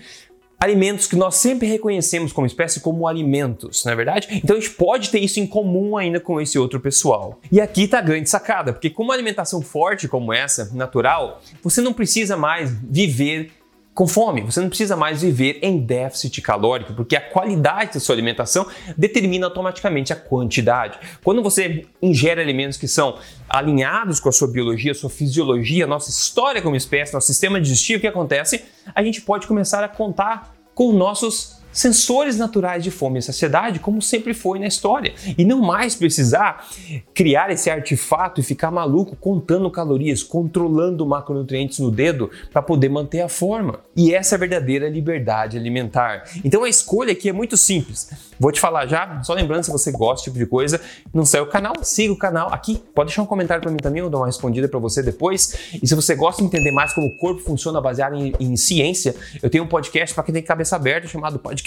Alimentos 0.59 1.07
que 1.07 1.17
nós 1.17 1.37
sempre 1.37 1.67
reconhecemos 1.67 2.33
como 2.33 2.47
espécie 2.47 2.81
como 2.81 3.07
alimentos, 3.07 3.85
não 3.85 3.93
é 3.93 3.97
verdade? 3.97 4.29
Então 4.43 4.57
a 4.57 4.61
gente 4.61 4.73
pode 4.75 5.11
ter 5.11 5.21
isso 5.21 5.39
em 5.39 5.47
comum 5.47 5.97
ainda 5.97 6.19
com 6.19 6.41
esse 6.41 6.59
outro 6.59 6.81
pessoal. 6.81 7.41
E 7.51 7.61
aqui 7.61 7.85
está 7.85 7.99
a 7.99 8.03
grande 8.03 8.29
sacada, 8.29 8.73
porque 8.73 8.91
com 8.91 9.03
uma 9.03 9.15
alimentação 9.15 9.61
forte 9.61 10.09
como 10.09 10.33
essa, 10.33 10.71
natural, 10.75 11.41
você 11.63 11.81
não 11.81 11.93
precisa 11.93 12.37
mais 12.37 12.71
viver 12.83 13.53
com 13.97 14.07
fome. 14.07 14.43
Você 14.43 14.61
não 14.61 14.69
precisa 14.69 14.95
mais 14.95 15.23
viver 15.23 15.59
em 15.63 15.79
déficit 15.79 16.43
calórico, 16.43 16.93
porque 16.93 17.17
a 17.17 17.21
qualidade 17.21 17.95
da 17.95 18.01
sua 18.01 18.15
alimentação 18.15 18.67
determina 18.95 19.47
automaticamente 19.47 20.13
a 20.13 20.17
quantidade. 20.17 20.99
Quando 21.25 21.43
você 21.43 21.87
ingere 22.03 22.39
alimentos 22.39 22.77
que 22.77 22.87
são 22.87 23.19
alinhados 23.49 24.21
com 24.21 24.29
a 24.29 24.33
sua 24.33 24.49
biologia, 24.49 24.93
sua 24.93 25.09
fisiologia, 25.09 25.87
nossa 25.87 26.11
história 26.11 26.61
como 26.61 26.77
espécie, 26.77 27.15
nosso 27.15 27.27
sistema 27.27 27.59
digestivo, 27.59 27.97
o 27.97 28.01
que 28.03 28.07
acontece? 28.07 28.67
A 28.95 29.03
gente 29.03 29.23
pode 29.23 29.47
começar 29.47 29.83
a 29.83 29.89
contar 29.89 30.55
com 30.75 30.93
nossos 30.93 31.63
sensores 31.77 32.39
naturais 32.39 32.83
de 32.83 32.91
fome 32.91 33.19
e 33.19 33.23
saciedade, 33.23 33.79
como 33.79 34.01
sempre 34.01 34.33
foi 34.33 34.59
na 34.59 34.67
história, 34.67 35.15
e 35.37 35.45
não 35.45 35.61
mais 35.61 35.95
precisar 35.95 36.67
criar 37.15 37.51
esse 37.51 37.69
artefato 37.69 38.41
e 38.41 38.45
ficar 38.45 38.71
maluco 38.71 39.15
contando 39.15 39.71
calorias, 39.71 40.23
controlando 40.23 41.05
macronutrientes 41.05 41.79
no 41.79 41.91
dedo 41.91 42.31
para 42.51 42.63
poder 42.63 42.89
manter 42.89 43.21
a 43.21 43.29
forma. 43.29 43.81
E 43.95 44.15
essa 44.15 44.35
é 44.35 44.37
a 44.37 44.39
verdadeira 44.39 44.89
liberdade 44.89 45.59
alimentar. 45.59 46.25
Então 46.43 46.65
a 46.65 46.69
escolha 46.69 47.13
aqui 47.13 47.29
é 47.29 47.33
muito 47.33 47.57
simples. 47.57 48.11
Vou 48.41 48.51
te 48.51 48.61
falar 48.61 48.87
já, 48.87 49.23
só 49.23 49.35
lembrando 49.35 49.65
se 49.65 49.71
você 49.71 49.93
gosta 49.93 50.15
desse 50.15 50.25
tipo 50.25 50.39
de 50.39 50.47
coisa, 50.47 50.81
não 51.13 51.25
segue 51.25 51.45
o 51.45 51.51
canal, 51.51 51.75
siga 51.83 52.13
o 52.13 52.17
canal 52.17 52.53
aqui. 52.53 52.83
Pode 52.95 53.09
deixar 53.09 53.23
um 53.23 53.27
comentário 53.27 53.63
para 53.63 53.71
mim 53.71 53.79
também, 53.79 54.01
eu 54.01 54.09
dou 54.09 54.21
uma 54.21 54.27
respondida 54.27 54.67
para 54.67 54.79
você 54.79 55.03
depois. 55.03 55.55
E 55.83 55.87
se 55.87 55.95
você 55.95 56.15
gosta 56.15 56.41
de 56.41 56.49
entender 56.49 56.71
mais 56.71 56.95
como 56.95 57.07
o 57.07 57.11
corpo 57.11 57.41
funciona 57.43 57.81
baseado 57.81 58.15
em, 58.15 58.33
em 58.41 58.57
ciência, 58.57 59.15
eu 59.43 59.51
tenho 59.51 59.65
um 59.65 59.69
podcast 59.69 60.15
para 60.15 60.25
quem 60.25 60.33
tem 60.33 60.43
cabeça 60.43 60.77
aberta 60.77 61.07
chamado 61.07 61.39
podcast 61.39 61.66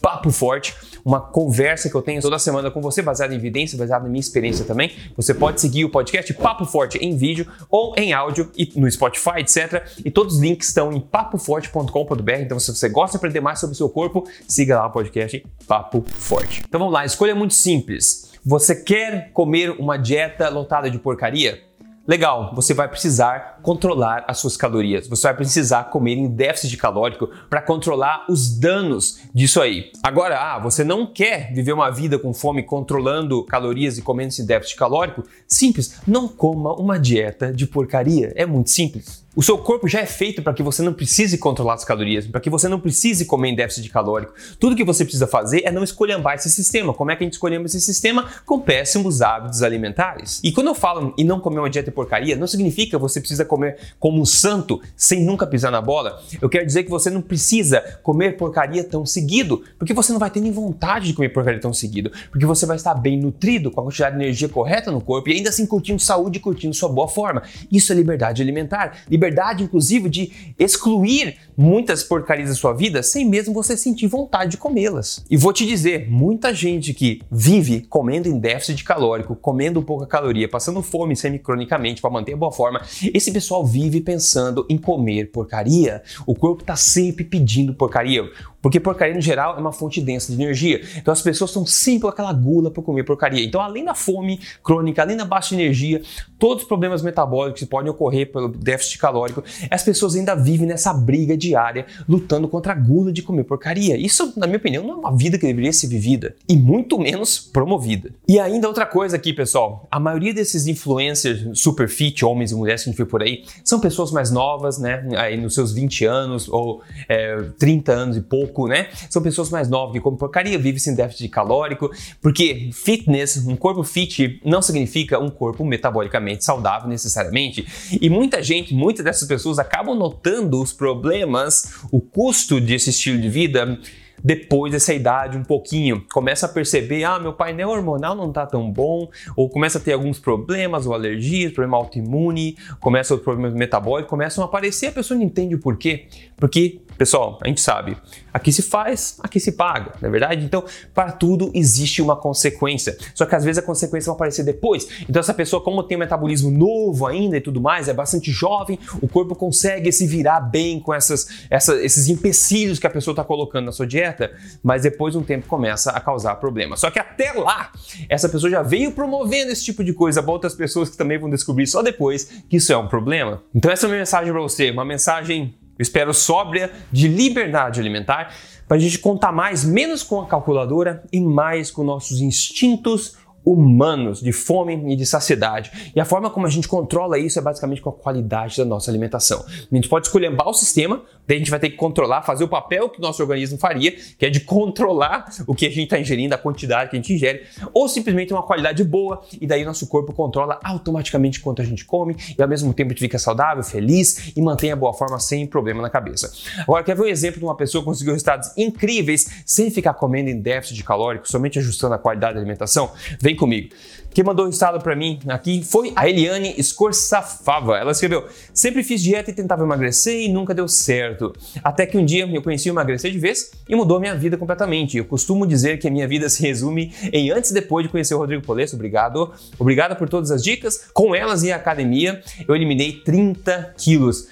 Papo 0.00 0.30
Forte, 0.30 0.74
uma 1.04 1.20
conversa 1.20 1.90
que 1.90 1.94
eu 1.94 2.02
tenho 2.02 2.20
toda 2.22 2.38
semana 2.38 2.70
com 2.70 2.80
você, 2.80 3.02
baseada 3.02 3.34
em 3.34 3.36
evidência, 3.36 3.76
baseada 3.76 4.04
na 4.04 4.10
minha 4.10 4.20
experiência 4.20 4.64
também. 4.64 4.92
Você 5.16 5.34
pode 5.34 5.60
seguir 5.60 5.84
o 5.84 5.90
podcast 5.90 6.32
Papo 6.34 6.64
Forte 6.64 6.98
em 6.98 7.16
vídeo 7.16 7.46
ou 7.68 7.94
em 7.96 8.12
áudio 8.12 8.50
e 8.56 8.72
no 8.76 8.90
Spotify, 8.90 9.38
etc. 9.38 9.84
E 10.04 10.10
todos 10.10 10.36
os 10.36 10.40
links 10.40 10.68
estão 10.68 10.92
em 10.92 11.00
papoforte.com.br. 11.00 12.32
Então, 12.40 12.58
se 12.58 12.74
você 12.74 12.88
gosta 12.88 13.12
de 13.12 13.16
aprender 13.18 13.40
mais 13.40 13.58
sobre 13.58 13.74
o 13.74 13.76
seu 13.76 13.88
corpo, 13.88 14.28
siga 14.46 14.78
lá 14.78 14.86
o 14.86 14.90
podcast 14.90 15.44
Papo 15.66 16.04
Forte. 16.06 16.62
Então 16.66 16.78
vamos 16.78 16.94
lá, 16.94 17.00
a 17.00 17.06
escolha 17.06 17.32
é 17.32 17.34
muito 17.34 17.54
simples. 17.54 18.32
Você 18.44 18.74
quer 18.74 19.30
comer 19.32 19.70
uma 19.78 19.96
dieta 19.96 20.48
lotada 20.48 20.90
de 20.90 20.98
porcaria? 20.98 21.67
Legal, 22.08 22.52
você 22.54 22.72
vai 22.72 22.88
precisar 22.88 23.58
controlar 23.62 24.24
as 24.26 24.38
suas 24.38 24.56
calorias. 24.56 25.06
Você 25.06 25.24
vai 25.24 25.36
precisar 25.36 25.90
comer 25.90 26.14
em 26.14 26.26
déficit 26.26 26.74
calórico 26.78 27.28
para 27.50 27.60
controlar 27.60 28.24
os 28.30 28.48
danos 28.58 29.20
disso 29.34 29.60
aí. 29.60 29.92
Agora, 30.02 30.40
ah, 30.40 30.58
você 30.58 30.82
não 30.82 31.04
quer 31.04 31.52
viver 31.52 31.74
uma 31.74 31.90
vida 31.90 32.18
com 32.18 32.32
fome 32.32 32.62
controlando 32.62 33.44
calorias 33.44 33.98
e 33.98 34.02
comendo 34.02 34.32
em 34.40 34.46
déficit 34.46 34.78
calórico? 34.78 35.22
Simples, 35.46 36.00
não 36.06 36.26
coma 36.26 36.72
uma 36.72 36.98
dieta 36.98 37.52
de 37.52 37.66
porcaria. 37.66 38.32
É 38.34 38.46
muito 38.46 38.70
simples. 38.70 39.27
O 39.38 39.42
seu 39.44 39.56
corpo 39.56 39.86
já 39.86 40.00
é 40.00 40.04
feito 40.04 40.42
para 40.42 40.52
que 40.52 40.64
você 40.64 40.82
não 40.82 40.92
precise 40.92 41.38
controlar 41.38 41.74
as 41.74 41.84
calorias, 41.84 42.26
para 42.26 42.40
que 42.40 42.50
você 42.50 42.66
não 42.66 42.80
precise 42.80 43.24
comer 43.24 43.50
em 43.50 43.54
déficit 43.54 43.88
calórico. 43.88 44.32
Tudo 44.58 44.74
que 44.74 44.82
você 44.82 45.04
precisa 45.04 45.28
fazer 45.28 45.62
é 45.64 45.70
não 45.70 45.84
escolhambar 45.84 46.34
esse 46.34 46.50
sistema. 46.50 46.92
Como 46.92 47.12
é 47.12 47.14
que 47.14 47.22
a 47.22 47.24
gente 47.24 47.34
escolhemos 47.34 47.72
esse 47.72 47.86
sistema? 47.86 48.28
Com 48.44 48.58
péssimos 48.58 49.22
hábitos 49.22 49.62
alimentares. 49.62 50.40
E 50.42 50.50
quando 50.50 50.66
eu 50.66 50.74
falo 50.74 51.14
em 51.16 51.22
não 51.22 51.38
comer 51.38 51.60
uma 51.60 51.70
dieta 51.70 51.92
porcaria, 51.92 52.34
não 52.34 52.48
significa 52.48 52.96
que 52.96 53.00
você 53.00 53.20
precisa 53.20 53.44
comer 53.44 53.78
como 54.00 54.20
um 54.20 54.24
santo 54.24 54.82
sem 54.96 55.24
nunca 55.24 55.46
pisar 55.46 55.70
na 55.70 55.80
bola. 55.80 56.20
Eu 56.42 56.48
quero 56.48 56.66
dizer 56.66 56.82
que 56.82 56.90
você 56.90 57.08
não 57.08 57.22
precisa 57.22 57.80
comer 58.02 58.36
porcaria 58.36 58.82
tão 58.82 59.06
seguido, 59.06 59.62
porque 59.78 59.94
você 59.94 60.10
não 60.10 60.18
vai 60.18 60.32
ter 60.32 60.40
nem 60.40 60.50
vontade 60.50 61.06
de 61.06 61.14
comer 61.14 61.28
porcaria 61.28 61.60
tão 61.60 61.72
seguido, 61.72 62.10
porque 62.28 62.44
você 62.44 62.66
vai 62.66 62.74
estar 62.74 62.94
bem 62.94 63.16
nutrido, 63.16 63.70
com 63.70 63.82
a 63.82 63.84
quantidade 63.84 64.16
de 64.16 64.20
energia 64.24 64.48
correta 64.48 64.90
no 64.90 65.00
corpo 65.00 65.28
e 65.28 65.34
ainda 65.34 65.50
assim 65.50 65.64
curtindo 65.64 66.02
saúde 66.02 66.38
e 66.38 66.40
curtindo 66.40 66.74
sua 66.74 66.88
boa 66.88 67.06
forma. 67.06 67.44
Isso 67.70 67.92
é 67.92 67.94
liberdade 67.94 68.42
alimentar. 68.42 69.04
Liberdade 69.08 69.27
liberdade, 69.28 69.64
inclusive, 69.64 70.08
de 70.08 70.54
excluir 70.58 71.36
muitas 71.56 72.02
porcarias 72.02 72.48
da 72.48 72.54
sua 72.54 72.72
vida 72.72 73.02
sem 73.02 73.28
mesmo 73.28 73.52
você 73.52 73.76
sentir 73.76 74.06
vontade 74.06 74.52
de 74.52 74.56
comê-las. 74.56 75.24
E 75.30 75.36
vou 75.36 75.52
te 75.52 75.66
dizer, 75.66 76.08
muita 76.10 76.54
gente 76.54 76.94
que 76.94 77.20
vive 77.30 77.80
comendo 77.82 78.28
em 78.28 78.38
déficit 78.38 78.82
calórico, 78.84 79.36
comendo 79.36 79.82
pouca 79.82 80.06
caloria, 80.06 80.48
passando 80.48 80.82
fome 80.82 81.14
semicronicamente 81.16 82.00
para 82.00 82.10
manter 82.10 82.34
a 82.34 82.36
boa 82.36 82.52
forma, 82.52 82.80
esse 83.12 83.30
pessoal 83.30 83.66
vive 83.66 84.00
pensando 84.00 84.66
em 84.68 84.78
comer 84.78 85.30
porcaria. 85.30 86.02
O 86.26 86.34
corpo 86.34 86.62
está 86.62 86.76
sempre 86.76 87.24
pedindo 87.24 87.74
porcaria. 87.74 88.22
Porque 88.68 88.78
porcaria, 88.78 89.14
no 89.14 89.20
geral, 89.22 89.56
é 89.56 89.60
uma 89.60 89.72
fonte 89.72 89.98
densa 89.98 90.30
de 90.30 90.42
energia. 90.42 90.82
Então 90.94 91.10
as 91.10 91.22
pessoas 91.22 91.48
estão 91.48 91.64
sempre 91.64 92.02
com 92.02 92.08
aquela 92.08 92.34
gula 92.34 92.70
por 92.70 92.82
comer 92.82 93.02
porcaria. 93.02 93.42
Então, 93.42 93.62
além 93.62 93.82
da 93.82 93.94
fome 93.94 94.38
crônica, 94.62 95.00
além 95.00 95.16
da 95.16 95.24
baixa 95.24 95.54
energia, 95.54 96.02
todos 96.38 96.64
os 96.64 96.68
problemas 96.68 97.00
metabólicos 97.00 97.60
que 97.62 97.66
podem 97.66 97.90
ocorrer 97.90 98.30
pelo 98.30 98.46
déficit 98.48 98.98
calórico, 98.98 99.42
as 99.70 99.82
pessoas 99.82 100.14
ainda 100.14 100.34
vivem 100.34 100.66
nessa 100.66 100.92
briga 100.92 101.34
diária, 101.34 101.86
lutando 102.06 102.46
contra 102.46 102.72
a 102.72 102.76
gula 102.76 103.10
de 103.10 103.22
comer 103.22 103.44
porcaria. 103.44 103.96
Isso, 103.96 104.34
na 104.36 104.46
minha 104.46 104.58
opinião, 104.58 104.84
não 104.84 104.92
é 104.92 104.96
uma 104.96 105.16
vida 105.16 105.38
que 105.38 105.46
deveria 105.46 105.72
ser 105.72 105.86
vivida. 105.86 106.36
E 106.46 106.54
muito 106.54 106.98
menos 106.98 107.38
promovida. 107.38 108.10
E 108.28 108.38
ainda 108.38 108.68
outra 108.68 108.84
coisa 108.84 109.16
aqui, 109.16 109.32
pessoal. 109.32 109.88
A 109.90 109.98
maioria 109.98 110.34
desses 110.34 110.66
influencers 110.66 111.58
super 111.58 111.88
fit, 111.88 112.22
homens 112.22 112.52
e 112.52 112.54
mulheres 112.54 112.84
que 112.84 112.90
a 112.90 112.92
gente 112.92 112.98
vê 112.98 113.06
por 113.06 113.22
aí, 113.22 113.44
são 113.64 113.80
pessoas 113.80 114.12
mais 114.12 114.30
novas, 114.30 114.76
né? 114.78 115.08
Aí 115.16 115.38
nos 115.38 115.54
seus 115.54 115.72
20 115.72 116.04
anos 116.04 116.50
ou 116.50 116.82
é, 117.08 117.38
30 117.58 117.92
anos 117.92 118.16
e 118.18 118.20
pouco 118.20 118.57
pouco, 118.58 118.66
né? 118.66 118.88
São 119.08 119.22
pessoas 119.22 119.50
mais 119.50 119.68
novas 119.68 119.92
que 119.92 120.00
comem 120.00 120.18
porcaria, 120.18 120.58
vivem 120.58 120.80
sem 120.80 120.94
déficit 120.94 121.28
calórico, 121.28 121.90
porque 122.20 122.70
fitness, 122.72 123.46
um 123.46 123.54
corpo 123.54 123.84
fit, 123.84 124.40
não 124.44 124.60
significa 124.60 125.20
um 125.20 125.30
corpo 125.30 125.64
metabolicamente 125.64 126.44
saudável 126.44 126.88
necessariamente. 126.88 127.66
E 128.00 128.10
muita 128.10 128.42
gente, 128.42 128.74
muitas 128.74 129.04
dessas 129.04 129.28
pessoas 129.28 129.60
acabam 129.60 129.96
notando 129.96 130.60
os 130.60 130.72
problemas, 130.72 131.74
o 131.92 132.00
custo 132.00 132.60
desse 132.60 132.90
estilo 132.90 133.20
de 133.20 133.28
vida 133.28 133.78
depois 134.22 134.72
dessa 134.72 134.92
idade 134.92 135.36
um 135.36 135.44
pouquinho, 135.44 136.04
começa 136.12 136.46
a 136.46 136.48
perceber, 136.48 137.04
ah, 137.04 137.18
meu 137.18 137.32
painel 137.32 137.70
hormonal 137.70 138.14
não 138.14 138.32
tá 138.32 138.46
tão 138.46 138.70
bom, 138.70 139.08
ou 139.36 139.48
começa 139.48 139.78
a 139.78 139.80
ter 139.80 139.92
alguns 139.92 140.18
problemas, 140.18 140.86
ou 140.86 140.94
alergias, 140.94 141.52
problema 141.52 141.76
autoimune, 141.76 142.56
começa 142.80 143.14
outros 143.14 143.24
problemas 143.24 143.54
metabólicos, 143.54 144.10
começam 144.10 144.42
a 144.42 144.46
aparecer, 144.46 144.88
a 144.88 144.92
pessoa 144.92 145.16
não 145.16 145.24
entende 145.24 145.54
o 145.54 145.60
porquê. 145.60 146.06
Porque, 146.36 146.80
pessoal, 146.98 147.38
a 147.40 147.46
gente 147.46 147.60
sabe, 147.60 147.96
aqui 148.34 148.52
se 148.52 148.60
faz, 148.60 149.16
aqui 149.20 149.38
se 149.38 149.52
paga, 149.52 149.92
não 150.02 150.08
é 150.08 150.10
verdade? 150.10 150.44
Então, 150.44 150.64
para 150.92 151.12
tudo 151.12 151.50
existe 151.54 152.02
uma 152.02 152.16
consequência. 152.16 152.98
Só 153.14 153.24
que 153.24 153.34
às 153.36 153.44
vezes 153.44 153.62
a 153.62 153.62
consequência 153.62 154.10
vai 154.10 154.16
aparecer 154.16 154.44
depois. 154.44 154.88
Então, 155.08 155.20
essa 155.20 155.32
pessoa, 155.32 155.62
como 155.62 155.82
tem 155.84 155.96
um 155.96 156.00
metabolismo 156.00 156.50
novo 156.50 157.06
ainda 157.06 157.36
e 157.36 157.40
tudo 157.40 157.60
mais, 157.60 157.88
é 157.88 157.94
bastante 157.94 158.32
jovem, 158.32 158.78
o 159.00 159.06
corpo 159.06 159.36
consegue 159.36 159.92
se 159.92 160.06
virar 160.06 160.40
bem 160.40 160.80
com 160.80 160.92
essas, 160.92 161.46
essa, 161.48 161.74
esses 161.76 162.08
empecilhos 162.08 162.80
que 162.80 162.86
a 162.86 162.90
pessoa 162.90 163.12
está 163.12 163.22
colocando 163.22 163.66
na 163.66 163.72
sua 163.72 163.86
dieta, 163.86 164.32
mas 164.62 164.82
depois 164.82 165.14
um 165.14 165.22
tempo 165.22 165.46
começa 165.46 165.92
a 165.92 166.00
causar 166.00 166.34
problema. 166.36 166.76
Só 166.76 166.90
que 166.90 166.98
até 166.98 167.32
lá, 167.32 167.70
essa 168.08 168.28
pessoa 168.28 168.50
já 168.50 168.62
veio 168.62 168.90
promovendo 168.90 169.52
esse 169.52 169.64
tipo 169.64 169.84
de 169.84 169.92
coisa 169.92 170.20
para 170.20 170.32
outras 170.32 170.54
pessoas 170.54 170.90
que 170.90 170.96
também 170.96 171.18
vão 171.18 171.30
descobrir 171.30 171.66
só 171.68 171.80
depois 171.80 172.42
que 172.48 172.56
isso 172.56 172.72
é 172.72 172.76
um 172.76 172.88
problema. 172.88 173.40
Então, 173.54 173.70
essa 173.70 173.86
é 173.86 173.86
a 173.86 173.90
minha 173.90 174.00
mensagem 174.00 174.32
para 174.32 174.42
você, 174.42 174.70
uma 174.70 174.84
mensagem 174.84 175.54
eu 175.78 175.82
espero 175.82 176.12
sóbria 176.12 176.72
de 176.90 177.06
liberdade 177.06 177.78
alimentar 177.78 178.34
para 178.66 178.76
a 178.76 178.80
gente 178.80 178.98
contar 178.98 179.32
mais, 179.32 179.64
menos 179.64 180.02
com 180.02 180.20
a 180.20 180.26
calculadora 180.26 181.02
e 181.12 181.20
mais 181.20 181.70
com 181.70 181.82
nossos 181.82 182.20
instintos 182.20 183.16
humanos 183.44 184.20
de 184.20 184.32
fome 184.32 184.92
e 184.92 184.96
de 184.96 185.06
saciedade. 185.06 185.92
E 185.94 186.00
a 186.00 186.04
forma 186.04 186.30
como 186.30 186.46
a 186.46 186.50
gente 186.50 186.68
controla 186.68 187.18
isso 187.18 187.38
é 187.38 187.42
basicamente 187.42 187.80
com 187.80 187.90
a 187.90 187.92
qualidade 187.92 188.56
da 188.56 188.64
nossa 188.64 188.90
alimentação. 188.90 189.44
A 189.70 189.74
gente 189.74 189.88
pode 189.88 190.06
escolher 190.06 190.30
o 190.30 190.52
sistema, 190.52 191.02
daí 191.26 191.36
a 191.36 191.38
gente 191.38 191.50
vai 191.50 191.60
ter 191.60 191.70
que 191.70 191.76
controlar, 191.76 192.22
fazer 192.22 192.44
o 192.44 192.48
papel 192.48 192.88
que 192.88 192.98
o 192.98 193.02
nosso 193.02 193.22
organismo 193.22 193.58
faria, 193.58 193.92
que 193.92 194.26
é 194.26 194.30
de 194.30 194.40
controlar 194.40 195.30
o 195.46 195.54
que 195.54 195.66
a 195.66 195.70
gente 195.70 195.84
está 195.84 195.98
ingerindo, 195.98 196.34
a 196.34 196.38
quantidade 196.38 196.90
que 196.90 196.96
a 196.96 196.98
gente 196.98 197.12
ingere, 197.12 197.42
ou 197.72 197.88
simplesmente 197.88 198.32
uma 198.32 198.42
qualidade 198.42 198.82
boa, 198.84 199.22
e 199.40 199.46
daí 199.46 199.64
nosso 199.64 199.86
corpo 199.86 200.12
controla 200.12 200.58
automaticamente 200.62 201.40
quanto 201.40 201.62
a 201.62 201.64
gente 201.64 201.84
come, 201.84 202.16
e 202.36 202.42
ao 202.42 202.48
mesmo 202.48 202.72
tempo 202.72 202.88
a 202.88 202.92
gente 202.92 203.00
fica 203.00 203.18
saudável, 203.18 203.62
feliz 203.62 204.32
e 204.36 204.42
mantém 204.42 204.72
a 204.72 204.76
boa 204.76 204.92
forma 204.92 205.18
sem 205.18 205.46
problema 205.46 205.82
na 205.82 205.90
cabeça. 205.90 206.32
Agora, 206.60 206.82
quer 206.82 206.96
ver 206.96 207.02
um 207.02 207.06
exemplo 207.06 207.38
de 207.38 207.44
uma 207.44 207.56
pessoa 207.56 207.82
que 207.82 207.86
conseguiu 207.86 208.12
resultados 208.12 208.50
incríveis 208.56 209.42
sem 209.44 209.70
ficar 209.70 209.94
comendo 209.94 210.30
em 210.30 210.40
déficit 210.40 210.82
calórico, 210.84 211.28
somente 211.28 211.58
ajustando 211.58 211.94
a 211.94 211.98
qualidade 211.98 212.34
da 212.34 212.40
alimentação? 212.40 212.90
Vem 213.28 213.36
comigo. 213.36 213.68
Quem 214.14 214.24
mandou 214.24 214.46
o 214.46 214.48
estado 214.48 214.82
para 214.82 214.96
mim 214.96 215.20
aqui 215.28 215.62
foi 215.62 215.92
a 215.94 216.08
Eliane 216.08 216.54
Escorçafava. 216.56 217.76
Ela 217.76 217.92
escreveu: 217.92 218.26
Sempre 218.54 218.82
fiz 218.82 219.02
dieta 219.02 219.30
e 219.30 219.34
tentava 219.34 219.64
emagrecer 219.64 220.18
e 220.18 220.28
nunca 220.30 220.54
deu 220.54 220.66
certo. 220.66 221.34
Até 221.62 221.84
que 221.84 221.98
um 221.98 222.04
dia 222.06 222.26
eu 222.26 222.40
conheci 222.40 222.70
o 222.70 222.72
emagrecer 222.72 223.12
de 223.12 223.18
vez 223.18 223.50
e 223.68 223.76
mudou 223.76 224.00
minha 224.00 224.14
vida 224.14 224.38
completamente. 224.38 224.96
Eu 224.96 225.04
costumo 225.04 225.46
dizer 225.46 225.78
que 225.78 225.86
a 225.86 225.90
minha 225.90 226.08
vida 226.08 226.26
se 226.30 226.40
resume 226.40 226.90
em 227.12 227.30
antes 227.30 227.50
e 227.50 227.54
depois 227.54 227.84
de 227.84 227.92
conhecer 227.92 228.14
o 228.14 228.18
Rodrigo 228.18 228.42
Polesso. 228.42 228.76
Obrigado. 228.76 229.30
Obrigado 229.58 229.94
por 229.94 230.08
todas 230.08 230.30
as 230.30 230.42
dicas. 230.42 230.88
Com 230.94 231.14
elas 231.14 231.42
e 231.42 231.52
a 231.52 231.56
academia, 231.56 232.22
eu 232.48 232.56
eliminei 232.56 232.92
30 232.92 233.74
quilos. 233.76 234.26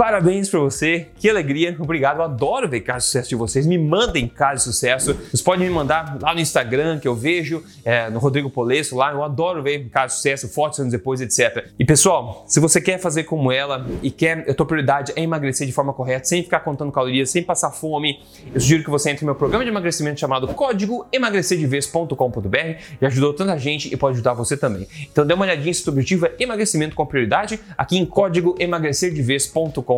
Parabéns 0.00 0.48
para 0.48 0.60
você, 0.60 1.08
que 1.18 1.28
alegria, 1.28 1.76
obrigado. 1.78 2.20
Eu 2.20 2.22
adoro 2.22 2.66
ver 2.66 2.80
casos 2.80 3.02
de 3.02 3.06
sucesso 3.08 3.28
de 3.28 3.34
vocês. 3.34 3.66
Me 3.66 3.76
mandem 3.76 4.26
casos 4.26 4.64
de 4.64 4.72
sucesso. 4.72 5.12
Vocês 5.12 5.42
podem 5.42 5.68
me 5.68 5.74
mandar 5.74 6.16
lá 6.22 6.32
no 6.32 6.40
Instagram, 6.40 6.98
que 6.98 7.06
eu 7.06 7.14
vejo, 7.14 7.62
é, 7.84 8.08
no 8.08 8.18
Rodrigo 8.18 8.48
Polesso, 8.48 8.96
lá. 8.96 9.12
Eu 9.12 9.22
adoro 9.22 9.62
ver 9.62 9.90
casos 9.90 10.12
de 10.12 10.16
sucesso, 10.16 10.48
fotos 10.54 10.80
anos 10.80 10.90
depois, 10.90 11.20
etc. 11.20 11.66
E 11.78 11.84
pessoal, 11.84 12.46
se 12.48 12.58
você 12.58 12.80
quer 12.80 12.98
fazer 12.98 13.24
como 13.24 13.52
ela 13.52 13.86
e 14.02 14.10
quer, 14.10 14.48
a 14.48 14.54
tua 14.54 14.64
prioridade 14.64 15.12
é 15.14 15.20
emagrecer 15.20 15.66
de 15.66 15.72
forma 15.74 15.92
correta, 15.92 16.24
sem 16.24 16.42
ficar 16.42 16.60
contando 16.60 16.90
calorias, 16.90 17.28
sem 17.28 17.42
passar 17.42 17.70
fome, 17.70 18.20
eu 18.54 18.58
sugiro 18.58 18.82
que 18.82 18.88
você 18.88 19.10
entre 19.10 19.26
no 19.26 19.32
meu 19.32 19.34
programa 19.34 19.62
de 19.64 19.70
emagrecimento 19.70 20.18
chamado 20.18 20.48
Código 20.48 21.06
emagrecerdevez.com.br. 21.12 22.56
Já 23.02 23.06
ajudou 23.06 23.34
tanta 23.34 23.58
gente 23.58 23.92
e 23.92 23.96
pode 23.98 24.14
ajudar 24.14 24.32
você 24.32 24.56
também. 24.56 24.88
Então 25.12 25.26
dê 25.26 25.34
uma 25.34 25.44
olhadinha 25.44 25.74
se 25.74 25.86
o 25.86 25.92
objetivo 25.92 26.24
é 26.24 26.32
emagrecimento 26.38 26.96
com 26.96 27.04
prioridade 27.04 27.60
aqui 27.76 27.98
em 27.98 28.06
código 28.06 28.56
emagrecerdevez.com.br 28.58 29.89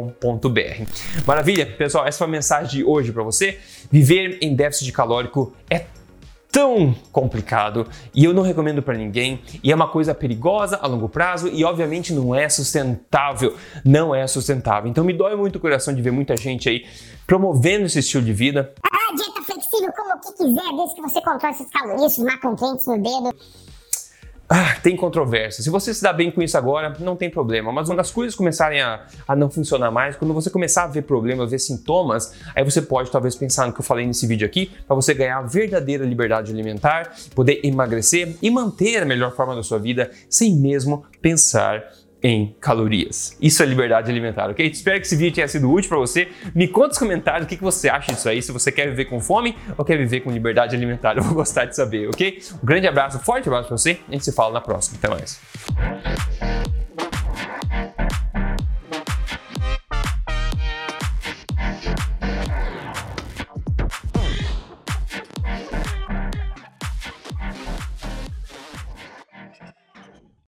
Maravilha, 1.26 1.66
pessoal, 1.66 2.06
essa 2.06 2.18
foi 2.18 2.26
a 2.26 2.30
mensagem 2.30 2.70
de 2.70 2.84
hoje 2.84 3.12
para 3.12 3.22
você. 3.22 3.58
Viver 3.90 4.38
em 4.40 4.54
déficit 4.54 4.92
calórico 4.92 5.54
é 5.68 5.86
tão 6.52 6.94
complicado 7.10 7.88
e 8.14 8.24
eu 8.24 8.34
não 8.34 8.42
recomendo 8.42 8.82
para 8.82 8.94
ninguém 8.94 9.40
e 9.64 9.72
é 9.72 9.74
uma 9.74 9.88
coisa 9.88 10.14
perigosa 10.14 10.78
a 10.80 10.86
longo 10.86 11.08
prazo 11.08 11.48
e 11.48 11.64
obviamente 11.64 12.12
não 12.12 12.34
é 12.34 12.46
sustentável, 12.48 13.56
não 13.82 14.14
é 14.14 14.26
sustentável. 14.26 14.90
Então 14.90 15.02
me 15.02 15.14
dói 15.14 15.34
muito 15.34 15.56
o 15.56 15.60
coração 15.60 15.94
de 15.94 16.02
ver 16.02 16.10
muita 16.10 16.36
gente 16.36 16.68
aí 16.68 16.86
promovendo 17.26 17.86
esse 17.86 18.00
estilo 18.00 18.22
de 18.22 18.34
vida. 18.34 18.74
Ah, 18.84 19.14
dieta 19.14 19.42
flexível 19.42 19.90
como 19.96 20.20
que 20.20 20.32
quiser, 20.32 20.76
desde 20.76 20.94
que 20.94 21.00
você 21.00 21.20
controle 21.22 21.54
essas 21.54 21.70
calorias, 21.70 22.12
esses 22.12 22.24
macronutrientes 22.24 22.86
no 22.86 23.02
dedo. 23.02 23.34
Ah, 24.54 24.76
tem 24.82 24.94
controvérsia. 24.94 25.64
Se 25.64 25.70
você 25.70 25.94
se 25.94 26.02
dá 26.02 26.12
bem 26.12 26.30
com 26.30 26.42
isso 26.42 26.58
agora, 26.58 26.94
não 27.00 27.16
tem 27.16 27.30
problema. 27.30 27.72
Mas 27.72 27.88
quando 27.88 28.00
as 28.00 28.10
coisas 28.10 28.34
começarem 28.34 28.82
a, 28.82 29.00
a 29.26 29.34
não 29.34 29.48
funcionar 29.48 29.90
mais, 29.90 30.14
quando 30.14 30.34
você 30.34 30.50
começar 30.50 30.84
a 30.84 30.88
ver 30.88 31.04
problemas, 31.04 31.50
ver 31.50 31.58
sintomas, 31.58 32.34
aí 32.54 32.62
você 32.62 32.82
pode 32.82 33.10
talvez 33.10 33.34
pensar 33.34 33.66
no 33.66 33.72
que 33.72 33.80
eu 33.80 33.84
falei 33.84 34.06
nesse 34.06 34.26
vídeo 34.26 34.44
aqui, 34.44 34.70
para 34.86 34.94
você 34.94 35.14
ganhar 35.14 35.38
a 35.38 35.40
verdadeira 35.40 36.04
liberdade 36.04 36.52
alimentar, 36.52 37.16
poder 37.34 37.60
emagrecer 37.64 38.36
e 38.42 38.50
manter 38.50 39.02
a 39.02 39.06
melhor 39.06 39.34
forma 39.34 39.56
da 39.56 39.62
sua 39.62 39.78
vida 39.78 40.10
sem 40.28 40.54
mesmo 40.54 41.02
pensar 41.22 41.82
em 42.22 42.54
calorias. 42.60 43.36
Isso 43.40 43.62
é 43.62 43.66
liberdade 43.66 44.10
alimentar, 44.10 44.50
ok? 44.50 44.66
Espero 44.66 45.00
que 45.00 45.06
esse 45.06 45.16
vídeo 45.16 45.34
tenha 45.34 45.48
sido 45.48 45.70
útil 45.70 45.88
para 45.88 45.98
você. 45.98 46.28
Me 46.54 46.68
conta 46.68 46.88
nos 46.88 46.98
comentários 46.98 47.44
o 47.44 47.48
que 47.48 47.56
você 47.56 47.88
acha 47.88 48.12
disso 48.12 48.28
aí, 48.28 48.40
se 48.40 48.52
você 48.52 48.70
quer 48.70 48.88
viver 48.88 49.06
com 49.06 49.20
fome 49.20 49.56
ou 49.76 49.84
quer 49.84 49.96
viver 49.98 50.20
com 50.20 50.30
liberdade 50.30 50.76
alimentar. 50.76 51.16
Eu 51.18 51.22
vou 51.22 51.34
gostar 51.34 51.64
de 51.64 51.74
saber, 51.74 52.08
ok? 52.08 52.40
Um 52.62 52.66
grande 52.66 52.86
abraço, 52.86 53.18
forte 53.18 53.48
abraço 53.48 53.68
para 53.68 53.76
você. 53.76 53.98
A 54.08 54.12
gente 54.12 54.24
se 54.24 54.32
fala 54.32 54.52
na 54.54 54.60
próxima. 54.60 54.98
Até 54.98 55.08
mais. 55.08 56.51